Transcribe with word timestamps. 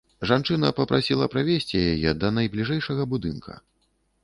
Жанчына 0.27 0.71
папрасіла 0.79 1.27
правесці 1.33 1.83
яе 1.93 2.11
да 2.23 2.33
найбліжэйшага 2.39 3.09
будынка. 3.15 3.51